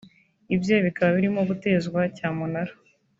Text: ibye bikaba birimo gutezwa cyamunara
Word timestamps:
ibye 0.55 0.75
bikaba 0.85 1.09
birimo 1.17 1.41
gutezwa 1.49 1.99
cyamunara 2.15 2.73